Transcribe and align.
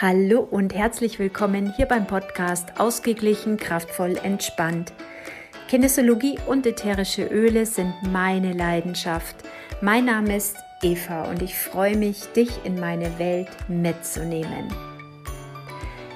Hallo 0.00 0.40
und 0.40 0.74
herzlich 0.74 1.20
willkommen 1.20 1.72
hier 1.76 1.86
beim 1.86 2.08
Podcast 2.08 2.80
Ausgeglichen, 2.80 3.58
kraftvoll, 3.58 4.18
entspannt. 4.24 4.92
Kinesiologie 5.68 6.36
und 6.48 6.66
ätherische 6.66 7.24
Öle 7.26 7.64
sind 7.64 7.94
meine 8.10 8.54
Leidenschaft. 8.54 9.36
Mein 9.82 10.06
Name 10.06 10.36
ist 10.36 10.56
Eva 10.82 11.30
und 11.30 11.42
ich 11.42 11.54
freue 11.54 11.96
mich, 11.96 12.26
dich 12.32 12.50
in 12.64 12.80
meine 12.80 13.20
Welt 13.20 13.50
mitzunehmen. 13.68 14.66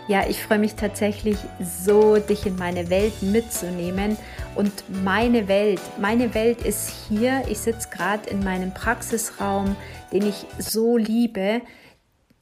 Ja, 0.09 0.27
ich 0.29 0.43
freue 0.43 0.59
mich 0.59 0.75
tatsächlich 0.75 1.37
so, 1.61 2.17
dich 2.17 2.47
in 2.47 2.57
meine 2.57 2.91
Welt 2.91 3.23
mitzunehmen. 3.23 4.17
Und 4.57 4.73
meine 5.05 5.47
Welt, 5.47 5.81
meine 6.01 6.35
Welt 6.35 6.63
ist 6.63 6.93
hier. 7.07 7.45
Ich 7.49 7.59
sitze 7.59 7.91
gerade 7.91 8.29
in 8.29 8.43
meinem 8.43 8.75
Praxisraum, 8.75 9.77
den 10.13 10.27
ich 10.27 10.47
so 10.59 10.97
liebe 10.97 11.61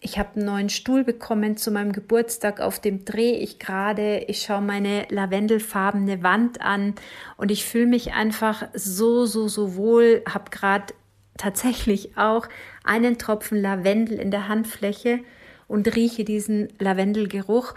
ich 0.00 0.18
habe 0.18 0.36
einen 0.36 0.44
neuen 0.44 0.68
Stuhl 0.68 1.04
bekommen 1.04 1.56
zu 1.56 1.70
meinem 1.70 1.92
Geburtstag, 1.92 2.60
auf 2.60 2.78
dem 2.78 3.04
drehe 3.04 3.38
ich 3.38 3.58
gerade. 3.58 4.18
Ich 4.28 4.42
schaue 4.42 4.60
meine 4.60 5.06
lavendelfarbene 5.08 6.22
Wand 6.22 6.60
an 6.60 6.94
und 7.36 7.50
ich 7.50 7.64
fühle 7.64 7.86
mich 7.86 8.12
einfach 8.12 8.68
so, 8.74 9.24
so, 9.26 9.48
so 9.48 9.74
wohl. 9.74 10.22
Habe 10.28 10.50
gerade 10.50 10.94
tatsächlich 11.38 12.16
auch 12.16 12.46
einen 12.84 13.18
Tropfen 13.18 13.60
Lavendel 13.60 14.18
in 14.20 14.30
der 14.30 14.48
Handfläche 14.48 15.20
und 15.66 15.94
rieche 15.96 16.24
diesen 16.24 16.68
Lavendelgeruch 16.78 17.74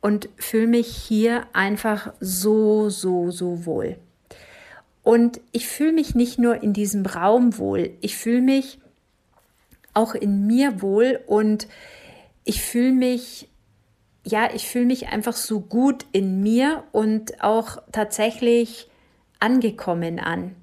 und 0.00 0.28
fühle 0.36 0.66
mich 0.66 0.88
hier 0.88 1.46
einfach 1.52 2.12
so, 2.18 2.88
so, 2.88 3.30
so 3.30 3.66
wohl. 3.66 3.98
Und 5.02 5.40
ich 5.52 5.68
fühle 5.68 5.92
mich 5.92 6.14
nicht 6.14 6.38
nur 6.38 6.62
in 6.62 6.72
diesem 6.72 7.04
Raum 7.06 7.58
wohl, 7.58 7.90
ich 8.00 8.16
fühle 8.16 8.40
mich 8.40 8.78
auch 9.94 10.14
in 10.14 10.46
mir 10.46 10.82
wohl 10.82 11.20
und 11.26 11.68
ich 12.44 12.62
fühle 12.62 12.92
mich, 12.92 13.48
ja, 14.24 14.48
ich 14.54 14.68
fühle 14.68 14.86
mich 14.86 15.08
einfach 15.08 15.34
so 15.34 15.60
gut 15.60 16.06
in 16.12 16.42
mir 16.42 16.84
und 16.92 17.42
auch 17.42 17.78
tatsächlich 17.92 18.88
angekommen 19.40 20.18
an. 20.18 20.56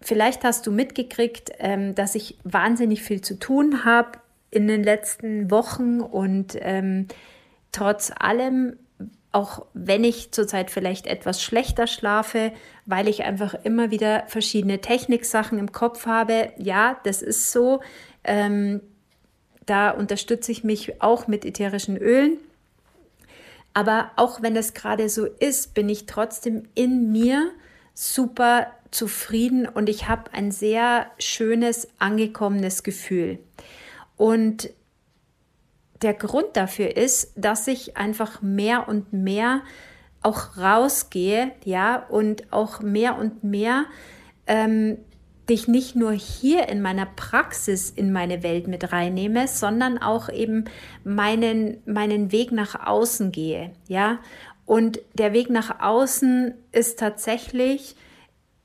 Vielleicht 0.00 0.44
hast 0.44 0.66
du 0.66 0.72
mitgekriegt, 0.72 1.52
ähm, 1.58 1.94
dass 1.94 2.14
ich 2.14 2.38
wahnsinnig 2.44 3.02
viel 3.02 3.22
zu 3.22 3.38
tun 3.38 3.84
habe 3.84 4.18
in 4.50 4.68
den 4.68 4.82
letzten 4.82 5.50
Wochen 5.50 6.00
und 6.00 6.56
ähm, 6.60 7.08
trotz 7.72 8.12
allem 8.16 8.76
auch 9.34 9.66
wenn 9.74 10.04
ich 10.04 10.30
zurzeit 10.30 10.70
vielleicht 10.70 11.06
etwas 11.06 11.42
schlechter 11.42 11.88
schlafe, 11.88 12.52
weil 12.86 13.08
ich 13.08 13.24
einfach 13.24 13.54
immer 13.64 13.90
wieder 13.90 14.24
verschiedene 14.28 14.80
Techniksachen 14.80 15.58
im 15.58 15.72
Kopf 15.72 16.06
habe. 16.06 16.52
Ja, 16.56 17.00
das 17.02 17.20
ist 17.20 17.50
so. 17.50 17.80
Ähm, 18.22 18.80
da 19.66 19.90
unterstütze 19.90 20.52
ich 20.52 20.62
mich 20.62 21.02
auch 21.02 21.26
mit 21.26 21.44
ätherischen 21.44 21.96
Ölen. 21.96 22.38
Aber 23.72 24.12
auch 24.14 24.40
wenn 24.40 24.54
das 24.54 24.72
gerade 24.72 25.08
so 25.08 25.24
ist, 25.24 25.74
bin 25.74 25.88
ich 25.88 26.06
trotzdem 26.06 26.68
in 26.76 27.10
mir 27.10 27.50
super 27.92 28.68
zufrieden 28.92 29.66
und 29.66 29.88
ich 29.88 30.08
habe 30.08 30.32
ein 30.32 30.52
sehr 30.52 31.10
schönes, 31.18 31.88
angekommenes 31.98 32.84
Gefühl. 32.84 33.40
Und 34.16 34.70
der 36.04 36.14
Grund 36.14 36.48
dafür 36.52 36.96
ist, 36.96 37.32
dass 37.34 37.66
ich 37.66 37.96
einfach 37.96 38.42
mehr 38.42 38.88
und 38.88 39.12
mehr 39.12 39.62
auch 40.22 40.56
rausgehe, 40.56 41.52
ja, 41.64 41.96
und 41.96 42.52
auch 42.52 42.80
mehr 42.80 43.18
und 43.18 43.42
mehr 43.42 43.86
ähm, 44.46 44.98
dich 45.48 45.66
nicht 45.66 45.96
nur 45.96 46.12
hier 46.12 46.68
in 46.68 46.82
meiner 46.82 47.06
Praxis 47.06 47.90
in 47.90 48.12
meine 48.12 48.42
Welt 48.42 48.68
mit 48.68 48.92
reinnehme, 48.92 49.48
sondern 49.48 49.98
auch 49.98 50.28
eben 50.28 50.66
meinen, 51.04 51.78
meinen 51.86 52.32
Weg 52.32 52.52
nach 52.52 52.86
außen 52.86 53.32
gehe, 53.32 53.72
ja. 53.88 54.18
Und 54.66 55.00
der 55.14 55.32
Weg 55.32 55.50
nach 55.50 55.80
außen 55.80 56.54
ist 56.72 56.98
tatsächlich, 56.98 57.96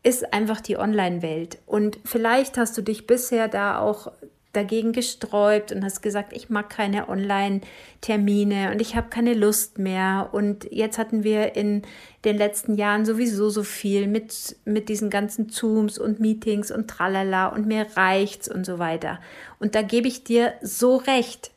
ist 0.04 0.34
einfach 0.34 0.62
die 0.62 0.78
Online-Welt. 0.78 1.60
Und 1.66 2.00
vielleicht 2.06 2.58
hast 2.58 2.78
du 2.78 2.82
dich 2.82 3.06
bisher 3.06 3.50
da 3.50 3.80
auch 3.80 4.14
dagegen 4.54 4.94
gesträubt 4.94 5.72
und 5.72 5.84
hast 5.84 6.02
gesagt, 6.02 6.34
ich 6.34 6.50
mag 6.50 6.70
keine 6.70 7.08
Online-Termine 7.08 8.72
und 8.72 8.82
ich 8.82 8.96
habe 8.96 9.10
keine 9.10 9.34
Lust 9.34 9.78
mehr. 9.78 10.30
Und 10.32 10.72
jetzt 10.72 10.98
hatten 10.98 11.24
wir 11.24 11.56
in 11.56 11.84
den 12.26 12.38
letzten 12.38 12.76
Jahren 12.76 13.06
sowieso 13.06 13.50
so 13.50 13.64
viel 13.64 14.08
mit, 14.08 14.56
mit 14.66 14.90
diesen 14.90 15.10
ganzen 15.10 15.50
Zooms 15.50 16.00
und 16.00 16.20
Meetings 16.20 16.72
und 16.72 16.90
tralala 16.90 17.48
und 17.48 17.68
mir 17.68 17.86
reicht's 17.96 18.50
und 18.50 18.66
so 18.66 18.80
weiter. 18.80 19.20
Und 19.60 19.76
da 19.76 19.84
gebe 19.84 20.08
ich 20.08 20.24
dir 20.24 20.54
so 20.62 20.98
recht. 20.98 21.52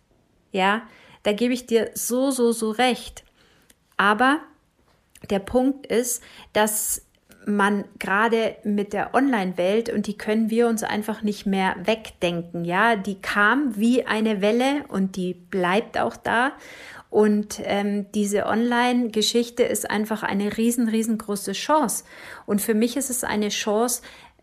Ja, 0.52 0.82
da 1.22 1.32
gebe 1.32 1.54
ich 1.54 1.66
dir 1.66 1.90
so, 1.94 2.30
so, 2.30 2.52
so 2.52 2.70
recht. 2.70 3.24
Aber 3.96 4.40
der 5.30 5.38
Punkt 5.38 5.86
ist, 5.86 6.22
dass 6.52 7.06
man 7.46 7.84
gerade 7.98 8.56
mit 8.64 8.92
der 8.92 9.14
Online-Welt 9.14 9.90
und 9.90 10.06
die 10.06 10.16
können 10.16 10.50
wir 10.50 10.68
uns 10.68 10.82
einfach 10.82 11.22
nicht 11.22 11.46
mehr 11.46 11.76
wegdenken. 11.82 12.64
Ja, 12.64 12.96
die 12.96 13.20
kam 13.20 13.76
wie 13.76 14.04
eine 14.06 14.40
Welle 14.40 14.84
und 14.88 15.16
die 15.16 15.34
bleibt 15.34 15.98
auch 15.98 16.16
da. 16.16 16.52
Und 17.10 17.60
ähm, 17.64 18.06
diese 18.14 18.46
Online-Geschichte 18.46 19.62
ist 19.64 19.90
einfach 19.90 20.22
eine 20.22 20.56
riesen, 20.56 20.88
riesengroße 20.88 21.52
Chance. 21.52 22.04
Und 22.46 22.62
für 22.62 22.74
mich 22.74 22.96
ist 22.96 23.10
es 23.10 23.22
eine 23.22 23.50
Chance, 23.50 24.02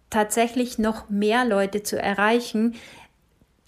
tatsächlich 0.10 0.78
noch 0.78 1.10
mehr 1.10 1.46
Leute 1.46 1.84
zu 1.84 2.00
erreichen, 2.00 2.76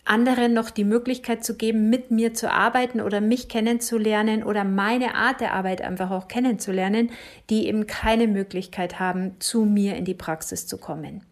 anderen 0.05 0.53
noch 0.53 0.69
die 0.69 0.83
Möglichkeit 0.83 1.43
zu 1.43 1.55
geben, 1.55 1.89
mit 1.89 2.11
mir 2.11 2.33
zu 2.33 2.51
arbeiten 2.51 3.01
oder 3.01 3.21
mich 3.21 3.49
kennenzulernen 3.49 4.43
oder 4.43 4.63
meine 4.63 5.15
Art 5.15 5.41
der 5.41 5.53
Arbeit 5.53 5.81
einfach 5.81 6.11
auch 6.11 6.27
kennenzulernen, 6.27 7.11
die 7.49 7.67
eben 7.67 7.87
keine 7.87 8.27
Möglichkeit 8.27 8.99
haben, 8.99 9.35
zu 9.39 9.65
mir 9.65 9.95
in 9.95 10.05
die 10.05 10.13
Praxis 10.13 10.67
zu 10.67 10.77
kommen. 10.77 11.23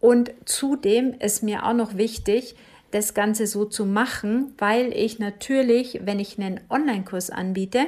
Und 0.00 0.32
zudem 0.44 1.14
ist 1.14 1.42
mir 1.42 1.64
auch 1.64 1.74
noch 1.74 1.96
wichtig, 1.96 2.56
das 2.92 3.14
Ganze 3.14 3.46
so 3.46 3.64
zu 3.64 3.86
machen, 3.86 4.52
weil 4.58 4.92
ich 4.92 5.18
natürlich, 5.18 6.00
wenn 6.04 6.20
ich 6.20 6.38
einen 6.38 6.60
Online-Kurs 6.68 7.30
anbiete 7.30 7.86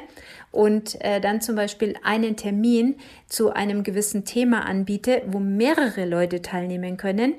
und 0.50 1.00
äh, 1.02 1.20
dann 1.20 1.40
zum 1.40 1.56
Beispiel 1.56 1.94
einen 2.02 2.36
Termin 2.36 2.96
zu 3.28 3.52
einem 3.52 3.82
gewissen 3.82 4.24
Thema 4.24 4.64
anbiete, 4.64 5.22
wo 5.26 5.38
mehrere 5.38 6.06
Leute 6.06 6.40
teilnehmen 6.40 6.96
können, 6.96 7.34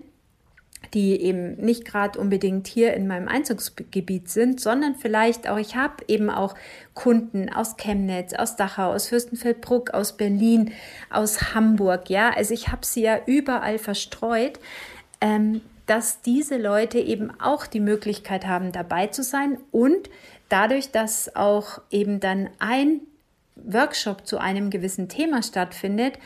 die 0.93 1.21
eben 1.21 1.55
nicht 1.57 1.85
gerade 1.85 2.19
unbedingt 2.19 2.67
hier 2.67 2.93
in 2.93 3.07
meinem 3.07 3.27
Einzugsgebiet 3.27 4.29
sind, 4.29 4.59
sondern 4.59 4.95
vielleicht 4.95 5.49
auch, 5.49 5.57
ich 5.57 5.75
habe 5.75 6.03
eben 6.07 6.29
auch 6.29 6.55
Kunden 6.93 7.49
aus 7.49 7.77
Chemnitz, 7.77 8.33
aus 8.33 8.55
Dachau, 8.55 8.93
aus 8.93 9.07
Fürstenfeldbruck, 9.07 9.91
aus 9.91 10.17
Berlin, 10.17 10.71
aus 11.09 11.53
Hamburg, 11.53 12.09
ja, 12.09 12.29
also 12.29 12.53
ich 12.53 12.69
habe 12.69 12.85
sie 12.85 13.01
ja 13.01 13.19
überall 13.25 13.77
verstreut, 13.77 14.59
ähm, 15.21 15.61
dass 15.85 16.21
diese 16.21 16.57
Leute 16.57 16.99
eben 16.99 17.31
auch 17.39 17.67
die 17.67 17.79
Möglichkeit 17.79 18.47
haben, 18.47 18.71
dabei 18.71 19.07
zu 19.07 19.23
sein 19.23 19.57
und 19.71 20.09
dadurch, 20.49 20.91
dass 20.91 21.35
auch 21.35 21.81
eben 21.91 22.19
dann 22.19 22.49
ein 22.59 23.01
Workshop 23.55 24.25
zu 24.25 24.37
einem 24.37 24.69
gewissen 24.69 25.09
Thema 25.09 25.43
stattfindet, 25.43 26.17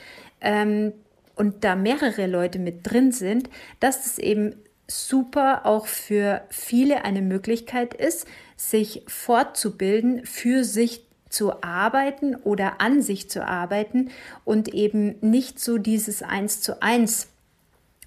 ähm, 0.42 0.94
und 1.40 1.64
da 1.64 1.76
mehrere 1.76 2.28
Leute 2.28 2.60
mit 2.60 2.82
drin 2.84 3.14
sind, 3.14 3.50
dass 3.80 4.06
es 4.06 4.20
eben 4.20 4.56
super 4.88 5.66
auch 5.66 5.88
für 5.88 6.42
viele 6.50 7.06
eine 7.06 7.22
Möglichkeit 7.22 7.94
ist, 7.94 8.28
sich 8.58 9.04
fortzubilden, 9.08 10.26
für 10.26 10.66
sich 10.66 11.06
zu 11.30 11.64
arbeiten 11.64 12.36
oder 12.36 12.82
an 12.82 13.02
sich 13.02 13.30
zu 13.30 13.46
arbeiten 13.46 14.10
und 14.44 14.74
eben 14.74 15.16
nicht 15.22 15.60
so 15.60 15.78
dieses 15.78 16.24
Eins 16.24 16.60
zu 16.60 16.82
eins 16.82 17.30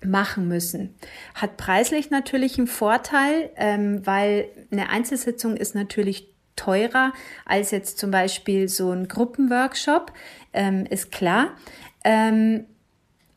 machen 0.04 0.48
müssen. 0.48 0.94
Hat 1.34 1.56
preislich 1.56 2.10
natürlich 2.10 2.58
einen 2.58 2.66
Vorteil, 2.66 3.48
ähm, 3.56 4.04
weil 4.04 4.48
eine 4.70 4.90
Einzelsitzung 4.90 5.56
ist 5.56 5.74
natürlich 5.74 6.28
teurer 6.54 7.14
als 7.46 7.70
jetzt 7.70 7.98
zum 7.98 8.10
Beispiel 8.10 8.68
so 8.68 8.90
ein 8.90 9.08
Gruppenworkshop, 9.08 10.12
ähm, 10.52 10.84
ist 10.84 11.12
klar. 11.12 11.52
Ähm, 12.04 12.66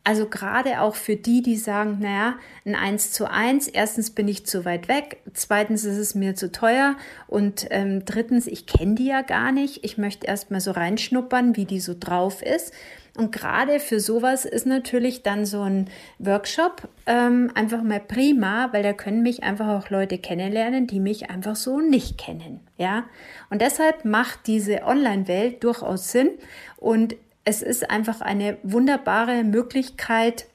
also 0.05 0.27
gerade 0.27 0.81
auch 0.81 0.93
für 0.93 1.15
die, 1.15 1.41
die 1.41 1.57
sagen, 1.57 1.97
naja, 1.99 2.35
ein 2.63 2.75
1 2.75 3.11
zu 3.11 3.29
1, 3.29 3.67
erstens 3.67 4.11
bin 4.11 4.27
ich 4.27 4.45
zu 4.45 4.63
weit 4.63 4.87
weg, 4.87 5.17
zweitens 5.33 5.83
ist 5.83 5.97
es 5.97 6.13
mir 6.13 6.35
zu 6.35 6.51
teuer 6.51 6.95
und 7.27 7.65
ähm, 7.71 8.05
drittens, 8.05 8.45
ich 8.45 8.67
kenne 8.67 8.93
die 8.95 9.07
ja 9.07 9.23
gar 9.23 9.51
nicht. 9.51 9.83
Ich 9.83 9.97
möchte 9.97 10.27
erst 10.27 10.51
mal 10.51 10.61
so 10.61 10.71
reinschnuppern, 10.71 11.55
wie 11.55 11.65
die 11.65 11.79
so 11.79 11.95
drauf 11.99 12.43
ist. 12.43 12.71
Und 13.17 13.31
gerade 13.31 13.79
für 13.79 13.99
sowas 13.99 14.45
ist 14.45 14.67
natürlich 14.67 15.23
dann 15.23 15.45
so 15.45 15.61
ein 15.61 15.89
Workshop 16.19 16.87
ähm, 17.07 17.49
einfach 17.55 17.81
mal 17.81 18.01
prima, 18.01 18.69
weil 18.73 18.83
da 18.83 18.93
können 18.93 19.23
mich 19.23 19.41
einfach 19.41 19.69
auch 19.69 19.89
Leute 19.89 20.19
kennenlernen, 20.19 20.85
die 20.85 20.99
mich 20.99 21.31
einfach 21.31 21.55
so 21.55 21.79
nicht 21.79 22.19
kennen. 22.19 22.59
Ja, 22.77 23.05
und 23.49 23.61
deshalb 23.61 24.05
macht 24.05 24.45
diese 24.45 24.83
Online-Welt 24.83 25.63
durchaus 25.63 26.11
Sinn. 26.11 26.29
Und 26.77 27.15
es 27.45 27.61
ist 27.61 27.89
einfach 27.89 28.21
eine 28.21 28.57
wunderbare 28.63 29.43
Möglichkeit 29.43 30.47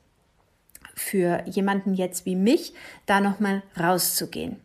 für 0.94 1.42
jemanden 1.46 1.94
jetzt 1.94 2.26
wie 2.26 2.36
mich, 2.36 2.74
da 3.06 3.20
nochmal 3.20 3.62
rauszugehen. 3.78 4.56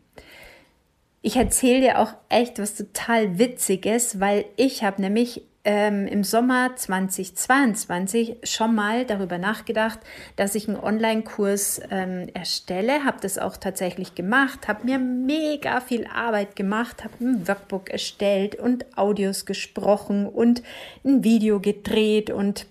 ich 1.22 1.36
erzähle 1.36 1.80
dir 1.80 1.98
auch 1.98 2.12
echt 2.28 2.58
was 2.58 2.74
total 2.74 3.38
Witziges, 3.38 4.20
weil 4.20 4.44
ich 4.56 4.84
habe 4.84 5.00
nämlich 5.00 5.42
ähm, 5.66 6.06
im 6.06 6.22
Sommer 6.22 6.76
2022 6.76 8.36
schon 8.44 8.74
mal 8.74 9.04
darüber 9.04 9.36
nachgedacht, 9.36 9.98
dass 10.36 10.54
ich 10.54 10.68
einen 10.68 10.78
Online-Kurs 10.78 11.80
ähm, 11.90 12.28
erstelle, 12.32 13.04
habe 13.04 13.18
das 13.20 13.36
auch 13.36 13.56
tatsächlich 13.56 14.14
gemacht, 14.14 14.68
habe 14.68 14.86
mir 14.86 15.00
mega 15.00 15.80
viel 15.80 16.06
Arbeit 16.06 16.54
gemacht, 16.54 17.02
habe 17.02 17.14
ein 17.20 17.48
Workbook 17.48 17.90
erstellt 17.90 18.54
und 18.54 18.96
Audios 18.96 19.44
gesprochen 19.44 20.26
und 20.26 20.62
ein 21.04 21.24
Video 21.24 21.58
gedreht 21.58 22.30
und 22.30 22.66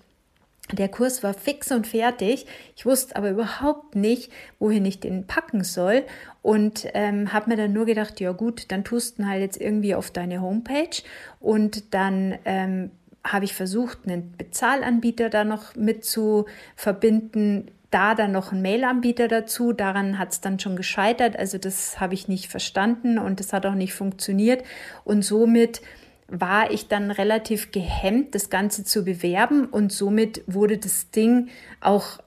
der 0.72 0.88
Kurs 0.88 1.22
war 1.22 1.34
fix 1.34 1.70
und 1.70 1.86
fertig. 1.86 2.46
Ich 2.76 2.86
wusste 2.86 3.16
aber 3.16 3.30
überhaupt 3.30 3.94
nicht, 3.94 4.32
wohin 4.58 4.84
ich 4.84 5.00
den 5.00 5.26
packen 5.26 5.62
soll 5.62 6.04
und 6.42 6.86
ähm, 6.94 7.32
habe 7.32 7.50
mir 7.50 7.56
dann 7.56 7.72
nur 7.72 7.86
gedacht, 7.86 8.20
ja 8.20 8.32
gut, 8.32 8.70
dann 8.72 8.84
tust 8.84 9.18
du 9.18 9.26
halt 9.26 9.42
jetzt 9.42 9.60
irgendwie 9.60 9.94
auf 9.94 10.10
deine 10.10 10.40
Homepage 10.40 11.02
und 11.40 11.94
dann 11.94 12.38
ähm, 12.44 12.90
habe 13.24 13.44
ich 13.44 13.54
versucht, 13.54 13.98
einen 14.06 14.32
Bezahlanbieter 14.36 15.30
da 15.30 15.44
noch 15.44 15.74
mit 15.74 16.04
zu 16.04 16.46
verbinden, 16.76 17.70
da 17.90 18.14
dann 18.14 18.32
noch 18.32 18.52
ein 18.52 18.62
Mailanbieter 18.62 19.28
dazu. 19.28 19.72
Daran 19.72 20.18
hat 20.18 20.32
es 20.32 20.40
dann 20.40 20.58
schon 20.58 20.76
gescheitert. 20.76 21.38
Also 21.38 21.58
das 21.58 22.00
habe 22.00 22.14
ich 22.14 22.28
nicht 22.28 22.48
verstanden 22.48 23.18
und 23.18 23.40
das 23.40 23.52
hat 23.52 23.66
auch 23.66 23.74
nicht 23.74 23.94
funktioniert. 23.94 24.64
Und 25.04 25.22
somit 25.22 25.80
war 26.28 26.70
ich 26.70 26.88
dann 26.88 27.10
relativ 27.10 27.70
gehemmt, 27.70 28.34
das 28.34 28.50
Ganze 28.50 28.84
zu 28.84 29.04
bewerben 29.04 29.66
und 29.66 29.92
somit 29.92 30.42
wurde 30.46 30.78
das 30.78 31.10
Ding 31.10 31.48
auch 31.80 32.18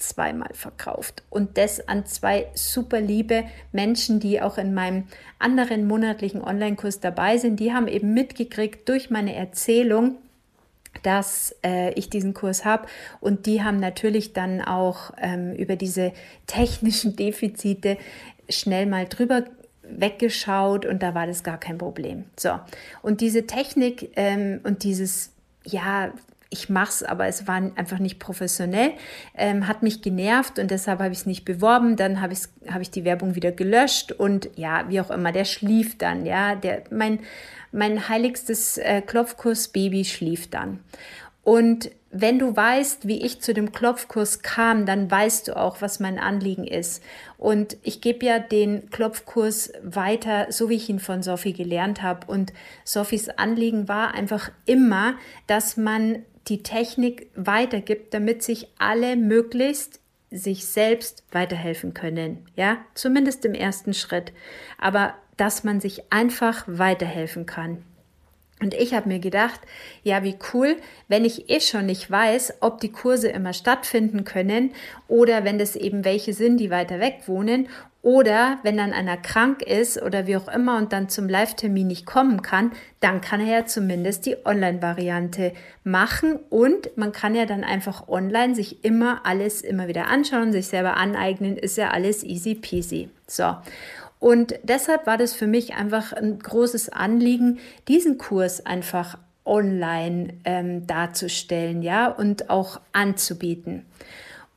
zweimal 0.00 0.50
verkauft 0.54 1.22
und 1.30 1.58
das 1.58 1.86
an 1.86 2.06
zwei 2.06 2.46
super 2.54 3.00
liebe 3.00 3.44
Menschen, 3.70 4.18
die 4.18 4.40
auch 4.40 4.58
in 4.58 4.74
meinem 4.74 5.04
anderen 5.38 5.86
monatlichen 5.86 6.42
Online-Kurs 6.42 7.00
dabei 7.00 7.36
sind. 7.36 7.60
Die 7.60 7.72
haben 7.72 7.86
eben 7.86 8.14
mitgekriegt 8.14 8.88
durch 8.88 9.10
meine 9.10 9.34
Erzählung, 9.34 10.16
dass 11.02 11.54
äh, 11.64 11.92
ich 11.92 12.10
diesen 12.10 12.34
Kurs 12.34 12.64
habe 12.64 12.88
und 13.20 13.46
die 13.46 13.62
haben 13.62 13.78
natürlich 13.78 14.32
dann 14.32 14.60
auch 14.60 15.12
ähm, 15.18 15.52
über 15.54 15.76
diese 15.76 16.12
technischen 16.46 17.14
Defizite 17.14 17.96
schnell 18.48 18.86
mal 18.86 19.06
drüber 19.06 19.44
weggeschaut 19.96 20.86
und 20.86 21.02
da 21.02 21.14
war 21.14 21.26
das 21.26 21.42
gar 21.42 21.58
kein 21.58 21.78
Problem. 21.78 22.24
So, 22.38 22.58
und 23.02 23.20
diese 23.20 23.46
Technik 23.46 24.10
ähm, 24.16 24.60
und 24.64 24.84
dieses, 24.84 25.32
ja, 25.64 26.12
ich 26.50 26.68
mache 26.68 26.88
es, 26.88 27.02
aber 27.04 27.26
es 27.28 27.46
war 27.46 27.56
einfach 27.76 28.00
nicht 28.00 28.18
professionell, 28.18 28.92
ähm, 29.36 29.68
hat 29.68 29.82
mich 29.82 30.02
genervt 30.02 30.58
und 30.58 30.70
deshalb 30.70 30.98
habe 30.98 31.12
ich 31.12 31.20
es 31.20 31.26
nicht 31.26 31.44
beworben. 31.44 31.94
Dann 31.96 32.20
habe 32.20 32.34
hab 32.68 32.80
ich 32.80 32.90
die 32.90 33.04
Werbung 33.04 33.36
wieder 33.36 33.52
gelöscht 33.52 34.10
und 34.10 34.50
ja, 34.56 34.88
wie 34.88 35.00
auch 35.00 35.10
immer, 35.10 35.30
der 35.30 35.44
schlief 35.44 35.96
dann, 35.96 36.26
ja, 36.26 36.56
der, 36.56 36.82
mein, 36.90 37.20
mein 37.70 38.08
heiligstes 38.08 38.78
äh, 38.78 39.00
Klopfkurs-Baby 39.00 40.04
schlief 40.04 40.50
dann. 40.50 40.80
Und 41.50 41.90
wenn 42.12 42.38
du 42.38 42.56
weißt, 42.56 43.08
wie 43.08 43.26
ich 43.26 43.40
zu 43.40 43.52
dem 43.52 43.72
Klopfkurs 43.72 44.42
kam, 44.42 44.86
dann 44.86 45.10
weißt 45.10 45.48
du 45.48 45.56
auch, 45.56 45.82
was 45.82 45.98
mein 45.98 46.16
Anliegen 46.16 46.64
ist. 46.64 47.02
Und 47.38 47.76
ich 47.82 48.00
gebe 48.00 48.24
ja 48.24 48.38
den 48.38 48.88
Klopfkurs 48.90 49.72
weiter, 49.82 50.46
so 50.50 50.68
wie 50.68 50.76
ich 50.76 50.88
ihn 50.88 51.00
von 51.00 51.24
Sophie 51.24 51.52
gelernt 51.52 52.02
habe. 52.02 52.28
Und 52.28 52.52
Sophies 52.84 53.30
Anliegen 53.30 53.88
war 53.88 54.14
einfach 54.14 54.52
immer, 54.64 55.14
dass 55.48 55.76
man 55.76 56.24
die 56.46 56.62
Technik 56.62 57.32
weitergibt, 57.34 58.14
damit 58.14 58.44
sich 58.44 58.68
alle 58.78 59.16
möglichst 59.16 59.98
sich 60.30 60.66
selbst 60.66 61.24
weiterhelfen 61.32 61.94
können. 61.94 62.46
Ja, 62.54 62.76
zumindest 62.94 63.44
im 63.44 63.54
ersten 63.54 63.92
Schritt. 63.92 64.32
Aber 64.78 65.14
dass 65.36 65.64
man 65.64 65.80
sich 65.80 66.12
einfach 66.12 66.62
weiterhelfen 66.68 67.44
kann. 67.44 67.82
Und 68.60 68.74
ich 68.74 68.92
habe 68.92 69.08
mir 69.08 69.20
gedacht, 69.20 69.60
ja, 70.02 70.22
wie 70.22 70.36
cool, 70.52 70.76
wenn 71.08 71.24
ich 71.24 71.48
eh 71.48 71.60
schon 71.60 71.86
nicht 71.86 72.10
weiß, 72.10 72.58
ob 72.60 72.80
die 72.80 72.92
Kurse 72.92 73.28
immer 73.28 73.54
stattfinden 73.54 74.24
können 74.24 74.72
oder 75.08 75.44
wenn 75.44 75.58
das 75.58 75.76
eben 75.76 76.04
welche 76.04 76.34
sind, 76.34 76.58
die 76.58 76.70
weiter 76.70 77.00
weg 77.00 77.22
wohnen 77.26 77.68
oder 78.02 78.58
wenn 78.62 78.76
dann 78.76 78.92
einer 78.92 79.16
krank 79.16 79.62
ist 79.62 80.00
oder 80.00 80.26
wie 80.26 80.36
auch 80.36 80.48
immer 80.48 80.78
und 80.78 80.92
dann 80.92 81.08
zum 81.08 81.28
Live-Termin 81.28 81.86
nicht 81.86 82.06
kommen 82.06 82.42
kann, 82.42 82.72
dann 83.00 83.20
kann 83.20 83.40
er 83.40 83.60
ja 83.60 83.66
zumindest 83.66 84.24
die 84.24 84.36
Online-Variante 84.44 85.52
machen 85.84 86.38
und 86.48 86.96
man 86.96 87.12
kann 87.12 87.34
ja 87.34 87.44
dann 87.46 87.64
einfach 87.64 88.08
online 88.08 88.54
sich 88.54 88.84
immer 88.84 89.20
alles 89.24 89.60
immer 89.60 89.88
wieder 89.88 90.08
anschauen, 90.08 90.52
sich 90.52 90.68
selber 90.68 90.96
aneignen, 90.96 91.56
ist 91.56 91.76
ja 91.76 91.90
alles 91.90 92.24
easy 92.24 92.54
peasy. 92.54 93.10
So. 93.26 93.56
Und 94.20 94.54
deshalb 94.62 95.06
war 95.06 95.16
das 95.16 95.32
für 95.32 95.46
mich 95.46 95.74
einfach 95.74 96.12
ein 96.12 96.38
großes 96.38 96.90
Anliegen, 96.90 97.58
diesen 97.88 98.18
Kurs 98.18 98.64
einfach 98.64 99.18
online 99.46 100.34
ähm, 100.44 100.86
darzustellen, 100.86 101.82
ja, 101.82 102.08
und 102.08 102.50
auch 102.50 102.80
anzubieten. 102.92 103.86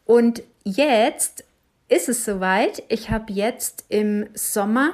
Und 0.06 0.44
jetzt 0.66 1.46
ist 1.88 2.10
es 2.10 2.26
soweit. 2.26 2.84
Ich 2.90 3.10
habe 3.10 3.32
jetzt 3.32 3.86
im 3.88 4.28
Sommer 4.34 4.92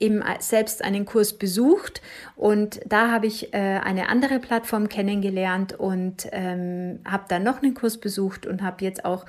eben 0.00 0.22
selbst 0.40 0.82
einen 0.82 1.06
Kurs 1.06 1.32
besucht 1.32 2.02
und 2.36 2.80
da 2.86 3.10
habe 3.10 3.26
ich 3.26 3.54
äh, 3.54 3.56
eine 3.56 4.08
andere 4.08 4.40
Plattform 4.40 4.88
kennengelernt 4.88 5.78
und 5.78 6.26
ähm, 6.32 7.00
habe 7.04 7.24
dann 7.28 7.44
noch 7.44 7.62
einen 7.62 7.74
Kurs 7.74 7.98
besucht 7.98 8.46
und 8.46 8.62
habe 8.62 8.84
jetzt 8.84 9.04
auch 9.04 9.24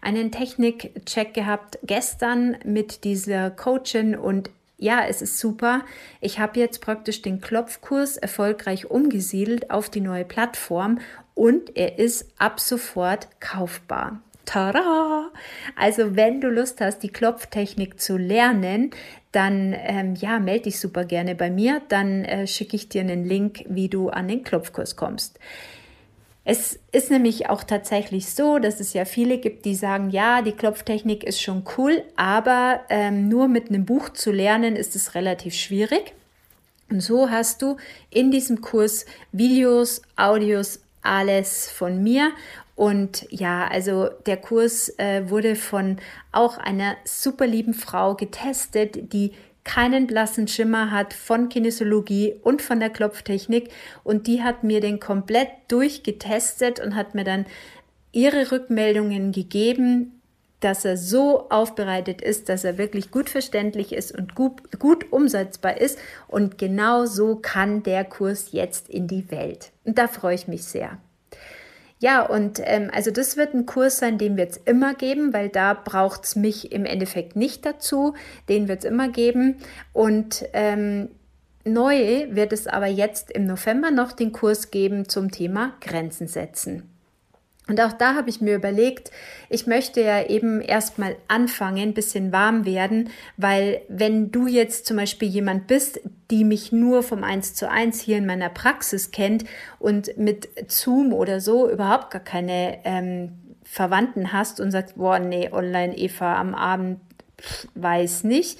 einen 0.00 0.30
Technik-Check 0.30 1.34
gehabt 1.34 1.78
gestern 1.82 2.56
mit 2.64 3.04
dieser 3.04 3.50
Coachin 3.50 4.16
und 4.16 4.50
ja, 4.80 5.04
es 5.08 5.22
ist 5.22 5.38
super. 5.38 5.84
Ich 6.20 6.38
habe 6.38 6.60
jetzt 6.60 6.80
praktisch 6.80 7.20
den 7.20 7.40
Klopfkurs 7.40 8.16
erfolgreich 8.16 8.88
umgesiedelt 8.88 9.70
auf 9.70 9.90
die 9.90 10.00
neue 10.00 10.24
Plattform 10.24 11.00
und 11.34 11.76
er 11.76 11.98
ist 11.98 12.26
ab 12.38 12.60
sofort 12.60 13.28
kaufbar. 13.40 14.20
Tada! 14.44 15.30
Also 15.76 16.16
wenn 16.16 16.40
du 16.40 16.48
Lust 16.48 16.80
hast, 16.80 17.00
die 17.00 17.10
Klopftechnik 17.10 18.00
zu 18.00 18.16
lernen, 18.16 18.92
dann 19.32 19.74
ähm, 19.76 20.14
ja, 20.14 20.38
melde 20.38 20.64
dich 20.64 20.80
super 20.80 21.04
gerne 21.04 21.34
bei 21.34 21.50
mir. 21.50 21.82
Dann 21.88 22.24
äh, 22.24 22.46
schicke 22.46 22.76
ich 22.76 22.88
dir 22.88 23.02
einen 23.02 23.26
Link, 23.26 23.64
wie 23.68 23.88
du 23.88 24.08
an 24.08 24.26
den 24.26 24.44
Klopfkurs 24.44 24.96
kommst. 24.96 25.38
Es 26.50 26.78
ist 26.92 27.10
nämlich 27.10 27.50
auch 27.50 27.62
tatsächlich 27.62 28.30
so, 28.30 28.58
dass 28.58 28.80
es 28.80 28.94
ja 28.94 29.04
viele 29.04 29.36
gibt, 29.36 29.66
die 29.66 29.74
sagen, 29.74 30.08
ja, 30.08 30.40
die 30.40 30.52
Klopftechnik 30.52 31.22
ist 31.22 31.42
schon 31.42 31.62
cool, 31.76 32.02
aber 32.16 32.80
ähm, 32.88 33.28
nur 33.28 33.48
mit 33.48 33.68
einem 33.68 33.84
Buch 33.84 34.08
zu 34.08 34.32
lernen 34.32 34.74
ist 34.74 34.96
es 34.96 35.14
relativ 35.14 35.52
schwierig. 35.52 36.14
Und 36.88 37.02
so 37.02 37.28
hast 37.28 37.60
du 37.60 37.76
in 38.08 38.30
diesem 38.30 38.62
Kurs 38.62 39.04
Videos, 39.30 40.00
Audios, 40.16 40.80
alles 41.02 41.70
von 41.70 42.02
mir. 42.02 42.32
Und 42.76 43.26
ja, 43.28 43.68
also 43.68 44.08
der 44.24 44.38
Kurs 44.38 44.98
äh, 44.98 45.28
wurde 45.28 45.54
von 45.54 45.98
auch 46.32 46.56
einer 46.56 46.96
super 47.04 47.46
lieben 47.46 47.74
Frau 47.74 48.14
getestet, 48.14 49.12
die 49.12 49.32
keinen 49.68 50.06
blassen 50.06 50.48
Schimmer 50.48 50.90
hat 50.90 51.12
von 51.12 51.50
Kinesiologie 51.50 52.34
und 52.42 52.62
von 52.62 52.80
der 52.80 52.88
Klopftechnik 52.88 53.70
und 54.02 54.26
die 54.26 54.42
hat 54.42 54.64
mir 54.64 54.80
den 54.80 54.98
komplett 54.98 55.50
durchgetestet 55.68 56.80
und 56.80 56.96
hat 56.96 57.14
mir 57.14 57.24
dann 57.24 57.44
ihre 58.12 58.50
Rückmeldungen 58.50 59.30
gegeben, 59.30 60.22
dass 60.60 60.86
er 60.86 60.96
so 60.96 61.50
aufbereitet 61.50 62.22
ist, 62.22 62.48
dass 62.48 62.64
er 62.64 62.78
wirklich 62.78 63.10
gut 63.10 63.28
verständlich 63.28 63.92
ist 63.92 64.16
und 64.16 64.34
gut, 64.34 64.78
gut 64.78 65.12
umsetzbar 65.12 65.78
ist. 65.78 65.98
Und 66.26 66.56
genau 66.56 67.04
so 67.04 67.36
kann 67.36 67.82
der 67.82 68.04
Kurs 68.04 68.52
jetzt 68.52 68.88
in 68.88 69.06
die 69.06 69.30
Welt. 69.30 69.70
Und 69.84 69.98
da 69.98 70.08
freue 70.08 70.34
ich 70.34 70.48
mich 70.48 70.64
sehr. 70.64 70.98
Ja, 72.00 72.22
und 72.24 72.60
ähm, 72.62 72.90
also 72.92 73.10
das 73.10 73.36
wird 73.36 73.54
ein 73.54 73.66
Kurs 73.66 73.98
sein, 73.98 74.18
den 74.18 74.36
wird 74.36 74.52
es 74.52 74.56
immer 74.58 74.94
geben, 74.94 75.32
weil 75.32 75.48
da 75.48 75.74
braucht 75.74 76.24
es 76.24 76.36
mich 76.36 76.70
im 76.70 76.84
Endeffekt 76.84 77.34
nicht 77.34 77.66
dazu. 77.66 78.14
Den 78.48 78.68
wird 78.68 78.80
es 78.80 78.84
immer 78.84 79.08
geben. 79.08 79.56
Und 79.92 80.44
ähm, 80.52 81.08
neu 81.64 82.26
wird 82.30 82.52
es 82.52 82.68
aber 82.68 82.86
jetzt 82.86 83.32
im 83.32 83.46
November 83.46 83.90
noch 83.90 84.12
den 84.12 84.32
Kurs 84.32 84.70
geben 84.70 85.08
zum 85.08 85.32
Thema 85.32 85.74
Grenzen 85.80 86.28
setzen. 86.28 86.97
Und 87.68 87.80
auch 87.82 87.92
da 87.92 88.14
habe 88.14 88.30
ich 88.30 88.40
mir 88.40 88.56
überlegt, 88.56 89.10
ich 89.50 89.66
möchte 89.66 90.00
ja 90.00 90.24
eben 90.24 90.62
erstmal 90.62 91.16
anfangen, 91.28 91.92
bisschen 91.92 92.32
warm 92.32 92.64
werden, 92.64 93.10
weil 93.36 93.82
wenn 93.88 94.32
du 94.32 94.46
jetzt 94.46 94.86
zum 94.86 94.96
Beispiel 94.96 95.28
jemand 95.28 95.66
bist, 95.66 96.00
die 96.30 96.44
mich 96.44 96.72
nur 96.72 97.02
vom 97.02 97.22
1 97.22 97.54
zu 97.54 97.70
1 97.70 98.00
hier 98.00 98.16
in 98.16 98.26
meiner 98.26 98.48
Praxis 98.48 99.10
kennt 99.10 99.44
und 99.78 100.16
mit 100.16 100.48
Zoom 100.66 101.12
oder 101.12 101.40
so 101.40 101.70
überhaupt 101.70 102.10
gar 102.10 102.22
keine 102.22 102.78
ähm, 102.84 103.32
Verwandten 103.64 104.32
hast 104.32 104.60
und 104.60 104.70
sagst, 104.70 104.96
boah, 104.96 105.18
nee, 105.18 105.50
online 105.52 105.96
Eva 105.96 106.40
am 106.40 106.54
Abend, 106.54 107.00
pff, 107.38 107.68
weiß 107.74 108.24
nicht, 108.24 108.58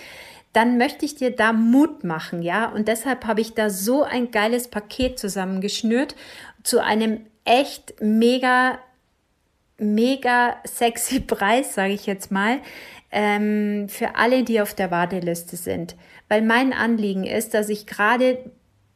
dann 0.52 0.76
möchte 0.76 1.06
ich 1.06 1.14
dir 1.14 1.34
da 1.34 1.54
Mut 1.54 2.04
machen, 2.04 2.42
ja. 2.42 2.66
Und 2.68 2.88
deshalb 2.88 3.26
habe 3.26 3.40
ich 3.40 3.54
da 3.54 3.70
so 3.70 4.02
ein 4.02 4.30
geiles 4.30 4.68
Paket 4.68 5.18
zusammengeschnürt 5.18 6.14
zu 6.62 6.82
einem 6.82 7.20
echt 7.44 7.94
mega 8.02 8.78
mega 9.78 10.56
sexy 10.64 11.20
Preis, 11.26 11.74
sage 11.74 11.94
ich 11.94 12.06
jetzt 12.06 12.30
mal, 12.30 12.58
ähm, 13.10 13.88
für 13.88 14.16
alle, 14.16 14.44
die 14.44 14.60
auf 14.60 14.74
der 14.74 14.90
Warteliste 14.90 15.56
sind. 15.56 15.96
weil 16.28 16.42
mein 16.42 16.74
Anliegen 16.74 17.24
ist, 17.24 17.54
dass 17.54 17.70
ich 17.70 17.86
gerade 17.86 18.38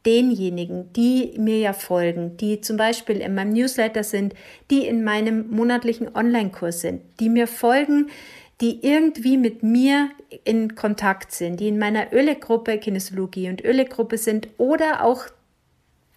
denjenigen, 0.04 0.92
die 0.92 1.34
mir 1.38 1.58
ja 1.58 1.72
folgen, 1.72 2.36
die 2.36 2.60
zum 2.60 2.76
Beispiel 2.76 3.20
in 3.20 3.34
meinem 3.34 3.52
Newsletter 3.52 4.04
sind, 4.04 4.34
die 4.70 4.86
in 4.86 5.04
meinem 5.04 5.48
monatlichen 5.50 6.14
Online-Kurs 6.14 6.80
sind, 6.80 7.02
die 7.20 7.28
mir 7.28 7.46
folgen, 7.46 8.10
die 8.60 8.84
irgendwie 8.84 9.36
mit 9.38 9.62
mir 9.62 10.10
in 10.44 10.74
Kontakt 10.74 11.32
sind, 11.32 11.58
die 11.58 11.68
in 11.68 11.78
meiner 11.78 12.12
Ölegruppe 12.12 12.78
Kinesiologie 12.78 13.48
und 13.48 13.64
Ölegruppe 13.64 14.18
sind 14.18 14.48
oder 14.58 15.04
auch 15.04 15.24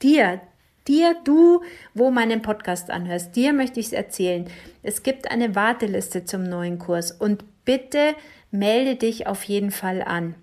dir, 0.02 0.42
dir, 0.88 1.16
du, 1.24 1.62
wo 1.94 2.12
meinen 2.12 2.42
Podcast 2.42 2.90
anhörst, 2.90 3.36
dir 3.36 3.54
möchte 3.54 3.80
ich 3.80 3.88
es 3.88 3.94
erzählen. 3.94 4.50
Es 4.84 5.04
gibt 5.04 5.30
eine 5.32 5.56
Warteliste 5.56 6.26
zum 6.26 6.44
neuen 6.44 6.80
Kurs 6.80 7.12
und 7.12 7.44
bitte 7.66 8.16
melde 8.52 8.96
dich 8.96 9.28
auf 9.28 9.44
jeden 9.44 9.72
Fall 9.72 10.02
an. 10.02 10.36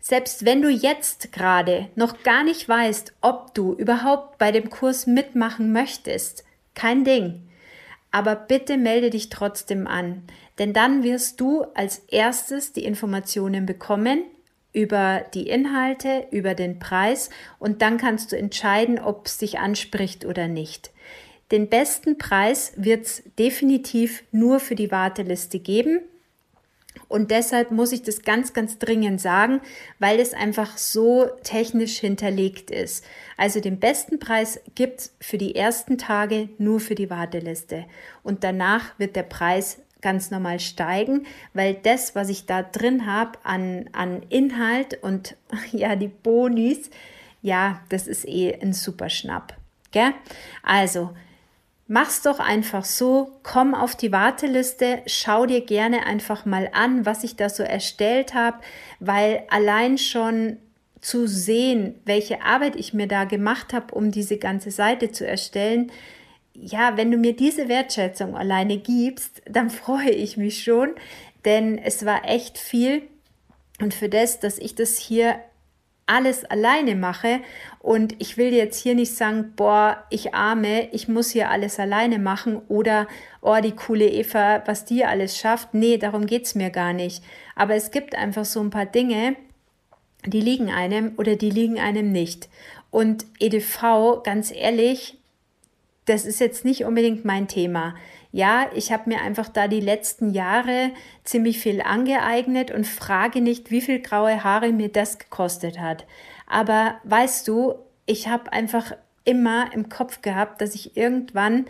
Selbst 0.00 0.44
wenn 0.44 0.62
du 0.62 0.70
jetzt 0.70 1.32
gerade 1.32 1.88
noch 1.96 2.22
gar 2.22 2.44
nicht 2.44 2.68
weißt, 2.68 3.14
ob 3.22 3.54
du 3.54 3.72
überhaupt 3.72 4.38
bei 4.38 4.52
dem 4.52 4.70
Kurs 4.70 5.06
mitmachen 5.06 5.72
möchtest, 5.72 6.44
kein 6.74 7.04
Ding. 7.04 7.42
Aber 8.12 8.36
bitte 8.36 8.76
melde 8.76 9.10
dich 9.10 9.30
trotzdem 9.30 9.88
an, 9.88 10.22
denn 10.60 10.72
dann 10.72 11.02
wirst 11.02 11.40
du 11.40 11.64
als 11.74 11.98
erstes 12.08 12.72
die 12.72 12.84
Informationen 12.84 13.66
bekommen 13.66 14.22
über 14.76 15.24
die 15.32 15.48
Inhalte, 15.48 16.26
über 16.30 16.54
den 16.54 16.78
Preis 16.78 17.30
und 17.58 17.80
dann 17.80 17.96
kannst 17.96 18.30
du 18.30 18.36
entscheiden, 18.36 18.98
ob 18.98 19.24
es 19.24 19.38
dich 19.38 19.58
anspricht 19.58 20.26
oder 20.26 20.48
nicht. 20.48 20.90
Den 21.50 21.70
besten 21.70 22.18
Preis 22.18 22.74
wird 22.76 23.06
es 23.06 23.22
definitiv 23.38 24.22
nur 24.32 24.60
für 24.60 24.74
die 24.74 24.90
Warteliste 24.90 25.60
geben. 25.60 26.00
Und 27.08 27.30
deshalb 27.30 27.70
muss 27.70 27.92
ich 27.92 28.02
das 28.02 28.22
ganz, 28.22 28.52
ganz 28.52 28.78
dringend 28.78 29.20
sagen, 29.20 29.60
weil 29.98 30.18
es 30.18 30.34
einfach 30.34 30.76
so 30.76 31.26
technisch 31.42 31.98
hinterlegt 31.98 32.70
ist. 32.70 33.04
Also 33.36 33.60
den 33.60 33.78
besten 33.78 34.18
Preis 34.18 34.60
gibt 34.74 35.00
es 35.00 35.14
für 35.20 35.38
die 35.38 35.54
ersten 35.54 35.96
Tage 35.98 36.50
nur 36.58 36.80
für 36.80 36.96
die 36.96 37.08
Warteliste. 37.08 37.86
Und 38.22 38.44
danach 38.44 38.98
wird 38.98 39.14
der 39.16 39.22
Preis 39.22 39.78
ganz 40.06 40.30
normal 40.30 40.60
steigen, 40.60 41.26
weil 41.52 41.74
das, 41.74 42.14
was 42.14 42.28
ich 42.28 42.46
da 42.46 42.62
drin 42.62 43.12
habe 43.12 43.32
an, 43.42 43.90
an 43.90 44.22
Inhalt 44.28 45.02
und 45.02 45.36
ja, 45.72 45.96
die 45.96 46.06
Bonis, 46.06 46.90
ja, 47.42 47.80
das 47.88 48.06
ist 48.06 48.24
eh 48.24 48.54
ein 48.54 48.72
super 48.72 49.10
Schnapp. 49.10 49.56
Gell? 49.90 50.12
Also, 50.62 51.10
Mach's 51.88 52.22
doch 52.22 52.40
einfach 52.40 52.84
so, 52.84 53.38
komm 53.44 53.72
auf 53.72 53.94
die 53.94 54.10
Warteliste, 54.10 55.02
schau 55.06 55.46
dir 55.46 55.60
gerne 55.60 56.04
einfach 56.04 56.44
mal 56.44 56.68
an, 56.72 57.06
was 57.06 57.22
ich 57.22 57.36
da 57.36 57.48
so 57.48 57.62
erstellt 57.62 58.34
habe, 58.34 58.58
weil 58.98 59.44
allein 59.50 59.96
schon 59.96 60.56
zu 61.00 61.28
sehen, 61.28 61.94
welche 62.04 62.42
Arbeit 62.42 62.74
ich 62.74 62.92
mir 62.92 63.06
da 63.06 63.22
gemacht 63.22 63.72
habe, 63.72 63.94
um 63.94 64.10
diese 64.10 64.36
ganze 64.36 64.72
Seite 64.72 65.12
zu 65.12 65.24
erstellen, 65.24 65.92
ja, 66.60 66.96
wenn 66.96 67.10
du 67.10 67.18
mir 67.18 67.34
diese 67.34 67.68
Wertschätzung 67.68 68.36
alleine 68.36 68.78
gibst, 68.78 69.42
dann 69.48 69.70
freue 69.70 70.10
ich 70.10 70.36
mich 70.36 70.62
schon, 70.62 70.94
denn 71.44 71.78
es 71.78 72.04
war 72.04 72.28
echt 72.28 72.58
viel 72.58 73.02
und 73.80 73.94
für 73.94 74.08
das, 74.08 74.40
dass 74.40 74.58
ich 74.58 74.74
das 74.74 74.96
hier 74.96 75.36
alles 76.06 76.44
alleine 76.44 76.94
mache 76.94 77.40
und 77.80 78.14
ich 78.20 78.36
will 78.36 78.54
jetzt 78.54 78.80
hier 78.80 78.94
nicht 78.94 79.14
sagen, 79.14 79.54
boah, 79.56 80.04
ich 80.10 80.34
arme, 80.34 80.88
ich 80.92 81.08
muss 81.08 81.30
hier 81.30 81.50
alles 81.50 81.80
alleine 81.80 82.20
machen 82.20 82.62
oder 82.68 83.08
oh, 83.42 83.56
die 83.62 83.72
coole 83.72 84.08
Eva, 84.08 84.62
was 84.66 84.84
die 84.84 85.04
alles 85.04 85.36
schafft. 85.36 85.74
Nee, 85.74 85.98
darum 85.98 86.26
geht's 86.26 86.54
mir 86.54 86.70
gar 86.70 86.92
nicht. 86.92 87.24
Aber 87.56 87.74
es 87.74 87.90
gibt 87.90 88.14
einfach 88.14 88.44
so 88.44 88.60
ein 88.60 88.70
paar 88.70 88.86
Dinge, 88.86 89.34
die 90.24 90.40
liegen 90.40 90.70
einem 90.70 91.14
oder 91.16 91.34
die 91.34 91.50
liegen 91.50 91.80
einem 91.80 92.12
nicht. 92.12 92.48
Und 92.92 93.26
EDV, 93.40 94.22
ganz 94.22 94.52
ehrlich, 94.52 95.18
das 96.06 96.24
ist 96.24 96.40
jetzt 96.40 96.64
nicht 96.64 96.84
unbedingt 96.84 97.24
mein 97.24 97.48
Thema. 97.48 97.94
Ja, 98.32 98.70
ich 98.74 98.92
habe 98.92 99.08
mir 99.10 99.20
einfach 99.20 99.48
da 99.48 99.68
die 99.68 99.80
letzten 99.80 100.30
Jahre 100.30 100.90
ziemlich 101.24 101.58
viel 101.58 101.82
angeeignet 101.82 102.70
und 102.70 102.86
frage 102.86 103.40
nicht, 103.40 103.70
wie 103.70 103.80
viel 103.80 104.00
graue 104.00 104.42
Haare 104.42 104.72
mir 104.72 104.88
das 104.88 105.18
gekostet 105.18 105.80
hat. 105.80 106.06
Aber 106.46 106.96
weißt 107.04 107.46
du, 107.48 107.74
ich 108.06 108.28
habe 108.28 108.52
einfach 108.52 108.92
immer 109.24 109.72
im 109.72 109.88
Kopf 109.88 110.22
gehabt, 110.22 110.60
dass 110.60 110.74
ich 110.74 110.96
irgendwann 110.96 111.66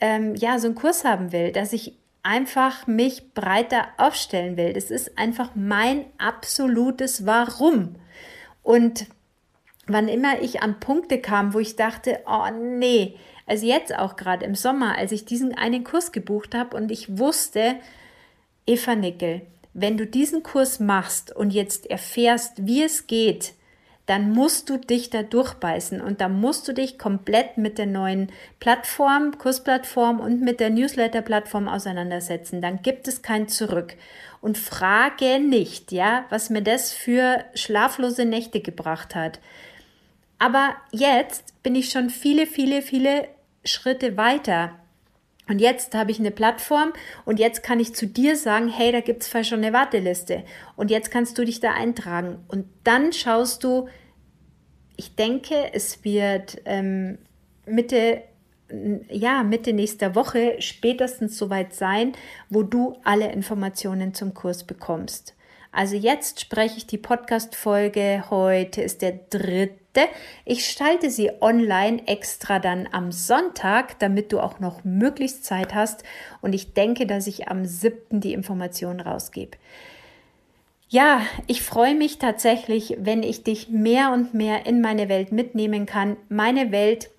ähm, 0.00 0.34
ja 0.34 0.58
so 0.58 0.66
einen 0.66 0.74
Kurs 0.74 1.04
haben 1.04 1.32
will, 1.32 1.52
dass 1.52 1.72
ich 1.72 1.94
einfach 2.24 2.88
mich 2.88 3.34
breiter 3.34 3.86
aufstellen 3.98 4.56
will. 4.56 4.72
Das 4.72 4.90
ist 4.90 5.16
einfach 5.16 5.50
mein 5.54 6.06
absolutes 6.18 7.24
Warum. 7.24 7.94
Und 8.64 9.06
wann 9.86 10.08
immer 10.08 10.42
ich 10.42 10.60
an 10.60 10.80
Punkte 10.80 11.20
kam, 11.20 11.54
wo 11.54 11.60
ich 11.60 11.76
dachte, 11.76 12.20
oh 12.26 12.50
nee, 12.52 13.16
also 13.46 13.66
jetzt 13.66 13.96
auch 13.96 14.16
gerade 14.16 14.44
im 14.44 14.54
Sommer, 14.54 14.98
als 14.98 15.12
ich 15.12 15.24
diesen 15.24 15.56
einen 15.56 15.84
Kurs 15.84 16.12
gebucht 16.12 16.54
habe 16.54 16.76
und 16.76 16.90
ich 16.90 17.18
wusste, 17.18 17.76
Eva 18.66 18.96
Nickel, 18.96 19.42
wenn 19.72 19.96
du 19.96 20.06
diesen 20.06 20.42
Kurs 20.42 20.80
machst 20.80 21.34
und 21.34 21.50
jetzt 21.50 21.88
erfährst, 21.88 22.66
wie 22.66 22.82
es 22.82 23.06
geht, 23.06 23.52
dann 24.06 24.30
musst 24.30 24.70
du 24.70 24.78
dich 24.78 25.10
da 25.10 25.22
durchbeißen 25.22 26.00
und 26.00 26.20
da 26.20 26.28
musst 26.28 26.66
du 26.68 26.72
dich 26.72 26.96
komplett 26.98 27.58
mit 27.58 27.76
der 27.76 27.86
neuen 27.86 28.30
Plattform, 28.60 29.36
Kursplattform 29.36 30.20
und 30.20 30.40
mit 30.40 30.60
der 30.60 30.70
Newsletter-Plattform 30.70 31.68
auseinandersetzen. 31.68 32.62
Dann 32.62 32.82
gibt 32.82 33.08
es 33.08 33.22
kein 33.22 33.48
Zurück. 33.48 33.94
Und 34.40 34.58
frage 34.58 35.40
nicht, 35.40 35.90
ja, 35.90 36.24
was 36.30 36.50
mir 36.50 36.62
das 36.62 36.92
für 36.92 37.44
schlaflose 37.54 38.24
Nächte 38.24 38.60
gebracht 38.60 39.16
hat. 39.16 39.40
Aber 40.38 40.76
jetzt 40.92 41.60
bin 41.64 41.74
ich 41.74 41.90
schon 41.90 42.10
viele, 42.10 42.46
viele, 42.46 42.82
viele 42.82 43.26
Schritte 43.66 44.16
weiter. 44.16 44.72
Und 45.48 45.60
jetzt 45.60 45.94
habe 45.94 46.10
ich 46.10 46.18
eine 46.18 46.32
Plattform 46.32 46.92
und 47.24 47.38
jetzt 47.38 47.62
kann 47.62 47.78
ich 47.78 47.94
zu 47.94 48.06
dir 48.06 48.36
sagen, 48.36 48.68
hey, 48.68 48.90
da 48.90 49.00
gibt 49.00 49.22
es 49.22 49.46
schon 49.46 49.62
eine 49.62 49.72
Warteliste 49.72 50.42
und 50.74 50.90
jetzt 50.90 51.10
kannst 51.10 51.38
du 51.38 51.44
dich 51.44 51.60
da 51.60 51.72
eintragen. 51.72 52.38
Und 52.48 52.66
dann 52.82 53.12
schaust 53.12 53.62
du, 53.62 53.88
ich 54.96 55.14
denke, 55.14 55.72
es 55.72 56.02
wird 56.02 56.60
ähm, 56.64 57.18
Mitte, 57.64 58.22
ja, 59.08 59.44
Mitte 59.44 59.72
nächster 59.72 60.16
Woche 60.16 60.56
spätestens 60.58 61.38
soweit 61.38 61.74
sein, 61.74 62.12
wo 62.50 62.64
du 62.64 62.96
alle 63.04 63.30
Informationen 63.30 64.14
zum 64.14 64.34
Kurs 64.34 64.64
bekommst. 64.64 65.34
Also 65.70 65.94
jetzt 65.94 66.40
spreche 66.40 66.78
ich 66.78 66.86
die 66.86 66.98
Podcast-Folge. 66.98 68.24
Heute 68.30 68.82
ist 68.82 69.02
der 69.02 69.12
dritte 69.30 69.85
ich 70.44 70.66
schalte 70.66 71.10
sie 71.10 71.30
online 71.40 72.06
extra 72.06 72.58
dann 72.58 72.88
am 72.92 73.12
Sonntag, 73.12 73.98
damit 73.98 74.32
du 74.32 74.40
auch 74.40 74.60
noch 74.60 74.84
möglichst 74.84 75.44
Zeit 75.44 75.74
hast. 75.74 76.04
Und 76.40 76.54
ich 76.54 76.74
denke, 76.74 77.06
dass 77.06 77.26
ich 77.26 77.48
am 77.48 77.64
7. 77.64 78.20
die 78.20 78.32
Informationen 78.32 79.00
rausgebe. 79.00 79.56
Ja, 80.88 81.20
ich 81.46 81.62
freue 81.62 81.94
mich 81.94 82.18
tatsächlich, 82.18 82.96
wenn 83.00 83.22
ich 83.22 83.42
dich 83.42 83.68
mehr 83.68 84.12
und 84.12 84.34
mehr 84.34 84.66
in 84.66 84.80
meine 84.80 85.08
Welt 85.08 85.32
mitnehmen 85.32 85.84
kann. 85.84 86.16
Meine 86.28 86.70
Welt 86.70 87.10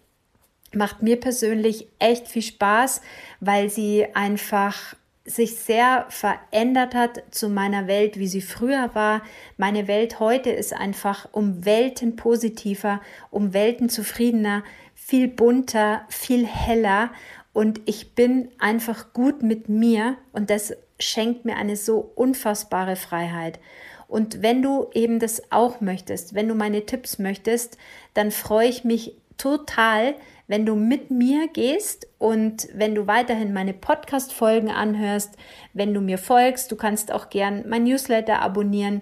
macht 0.74 1.02
mir 1.02 1.20
persönlich 1.20 1.88
echt 2.00 2.28
viel 2.28 2.42
Spaß, 2.42 3.02
weil 3.42 3.70
sie 3.70 4.08
einfach 4.14 4.96
sich 5.28 5.58
sehr 5.58 6.06
verändert 6.10 6.96
hat 6.96 7.22
zu 7.32 7.50
meiner 7.50 7.88
Welt, 7.88 8.18
wie 8.18 8.28
sie 8.28 8.42
früher 8.42 8.90
war. 8.94 9.22
Meine 9.58 9.88
Welt 9.88 10.20
heute 10.20 10.50
ist 10.50 10.74
einfach 10.74 11.28
um 11.32 11.66
Welten 11.66 12.16
positiver, 12.16 13.02
um 13.30 13.54
Welten 13.54 13.90
zufriedener, 13.90 14.64
viel 14.96 15.28
bunter, 15.28 16.02
viel 16.10 16.48
heller 16.48 17.12
und 17.54 17.82
ich 17.86 18.14
bin 18.16 18.50
einfach 18.60 19.14
gut 19.14 19.44
mit 19.44 19.68
mir 19.68 20.18
und 20.32 20.50
das 20.50 20.74
schenkt 21.00 21.44
mir 21.44 21.58
eine 21.58 21.76
so 21.76 22.12
unfassbare 22.16 22.96
Freiheit. 22.96 23.60
Und 24.08 24.42
wenn 24.42 24.62
du 24.62 24.88
eben 24.94 25.20
das 25.20 25.52
auch 25.52 25.82
möchtest, 25.82 26.34
wenn 26.34 26.48
du 26.48 26.56
meine 26.56 26.86
Tipps 26.86 27.20
möchtest, 27.20 27.78
dann 28.14 28.32
freue 28.32 28.70
ich 28.70 28.84
mich 28.84 29.16
total, 29.38 30.16
wenn 30.48 30.66
du 30.66 30.76
mit 30.76 31.12
mir 31.12 31.48
gehst 31.48 32.08
und 32.18 32.68
wenn 32.74 32.96
du 32.96 33.08
weiterhin 33.08 33.54
meine 33.54 33.74
Podcast-Folgen 33.74 34.70
anhörst, 34.70 35.36
wenn 35.74 35.94
du 35.94 36.02
mir 36.02 36.18
folgst, 36.18 36.72
du 36.72 36.76
kannst 36.76 37.12
auch 37.12 37.30
gern 37.30 37.66
mein 37.68 37.84
Newsletter 37.84 38.42
abonnieren. 38.42 39.02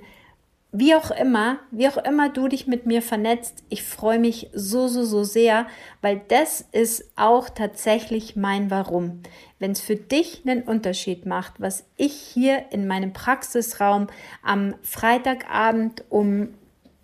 Wie 0.77 0.93
auch 0.93 1.09
immer, 1.11 1.59
wie 1.71 1.87
auch 1.87 1.95
immer 1.95 2.27
du 2.27 2.49
dich 2.49 2.67
mit 2.67 2.85
mir 2.85 3.01
vernetzt, 3.01 3.63
ich 3.69 3.83
freue 3.83 4.19
mich 4.19 4.49
so, 4.53 4.89
so, 4.89 5.05
so 5.05 5.23
sehr, 5.23 5.67
weil 6.01 6.21
das 6.27 6.65
ist 6.73 7.11
auch 7.15 7.47
tatsächlich 7.47 8.35
mein 8.35 8.69
Warum. 8.69 9.21
Wenn 9.57 9.71
es 9.71 9.79
für 9.79 9.95
dich 9.95 10.41
einen 10.45 10.63
Unterschied 10.63 11.25
macht, 11.25 11.61
was 11.61 11.85
ich 11.95 12.11
hier 12.11 12.65
in 12.71 12.87
meinem 12.87 13.13
Praxisraum 13.13 14.07
am 14.43 14.75
Freitagabend 14.81 16.03
um 16.09 16.49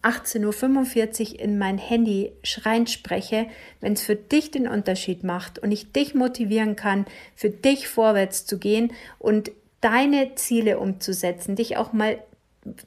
18.45 0.03 1.33
Uhr 1.33 1.39
in 1.39 1.57
mein 1.57 1.77
Handy 1.77 2.31
schreien 2.43 2.87
spreche, 2.87 3.47
wenn 3.79 3.93
es 3.93 4.01
für 4.01 4.15
dich 4.15 4.51
den 4.51 4.67
Unterschied 4.67 5.23
macht 5.23 5.59
und 5.59 5.71
ich 5.71 5.91
dich 5.91 6.15
motivieren 6.15 6.75
kann, 6.75 7.05
für 7.35 7.49
dich 7.49 7.87
vorwärts 7.87 8.45
zu 8.45 8.57
gehen 8.57 8.93
und 9.19 9.51
deine 9.81 10.35
Ziele 10.35 10.79
umzusetzen, 10.79 11.55
dich 11.55 11.77
auch 11.77 11.93
mal 11.93 12.19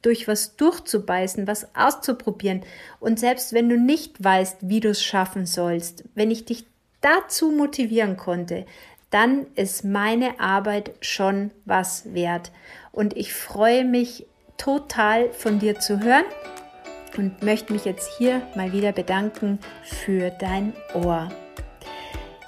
durch 0.02 0.28
was 0.28 0.56
durchzubeißen, 0.56 1.46
was 1.46 1.74
auszuprobieren. 1.74 2.62
Und 3.00 3.18
selbst 3.18 3.52
wenn 3.52 3.68
du 3.68 3.76
nicht 3.76 4.22
weißt, 4.22 4.58
wie 4.62 4.80
du 4.80 4.90
es 4.90 5.02
schaffen 5.02 5.46
sollst, 5.46 6.04
wenn 6.14 6.30
ich 6.30 6.44
dich 6.44 6.64
dazu 7.00 7.50
motivieren 7.50 8.16
konnte, 8.16 8.66
dann 9.10 9.46
ist 9.54 9.84
meine 9.84 10.40
Arbeit 10.40 10.92
schon 11.00 11.50
was 11.64 12.14
wert. 12.14 12.50
Und 12.92 13.16
ich 13.16 13.32
freue 13.32 13.84
mich 13.84 14.26
total 14.56 15.32
von 15.32 15.58
dir 15.58 15.78
zu 15.78 16.00
hören 16.00 16.24
und 17.18 17.42
möchte 17.42 17.72
mich 17.72 17.84
jetzt 17.84 18.10
hier 18.18 18.42
mal 18.54 18.72
wieder 18.72 18.92
bedanken 18.92 19.58
für 19.82 20.30
dein 20.30 20.72
Ohr. 20.94 21.28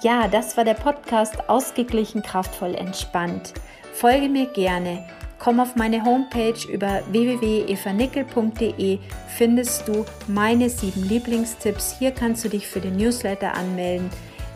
Ja, 0.01 0.27
das 0.27 0.55
war 0.57 0.63
der 0.63 0.75
Podcast 0.75 1.49
Ausgeglichen, 1.49 2.21
kraftvoll, 2.21 2.75
entspannt. 2.75 3.53
Folge 3.93 4.29
mir 4.29 4.45
gerne. 4.45 5.03
Komm 5.39 5.59
auf 5.59 5.75
meine 5.75 6.03
Homepage 6.03 6.59
über 6.71 7.01
www.evanickel.de 7.11 8.99
findest 9.27 9.87
du 9.87 10.05
meine 10.27 10.69
sieben 10.69 11.07
Lieblingstipps. 11.07 11.97
Hier 11.97 12.11
kannst 12.11 12.43
du 12.43 12.49
dich 12.49 12.67
für 12.67 12.79
den 12.79 12.97
Newsletter 12.97 13.53
anmelden. 13.53 14.09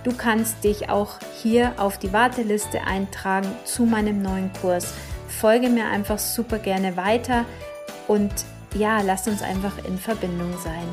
Du 0.04 0.12
kannst 0.16 0.64
dich 0.64 0.90
auch 0.90 1.20
hier 1.42 1.74
auf 1.78 2.00
die 2.00 2.12
Warteliste 2.14 2.82
eintragen 2.82 3.48
zu 3.66 3.86
meinem 3.86 4.22
neuen 4.22 4.52
Kurs. 4.60 4.94
Folge 5.28 5.70
mir 5.70 5.88
einfach 5.88 6.20
super 6.20 6.58
gerne 6.58 6.98
weiter 6.98 7.46
und 8.08 8.32
ja, 8.76 9.02
lass 9.02 9.28
uns 9.28 9.42
einfach 9.42 9.78
in 9.86 9.98
Verbindung 9.98 10.58
sein. 10.64 10.88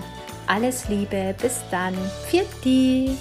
Alles 0.46 0.88
Liebe, 0.88 1.34
bis 1.40 1.60
dann. 1.70 1.94
Viert 2.28 2.48
die! 2.64 3.16